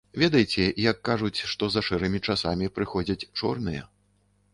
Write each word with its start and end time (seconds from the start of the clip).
Ведаеце, 0.21 0.63
як 0.91 0.97
кажуць, 1.09 1.43
што 1.51 1.69
за 1.73 1.83
шэрымі 1.89 2.19
часамі 2.29 2.71
прыходзяць 2.79 3.17
чорныя. 3.39 3.83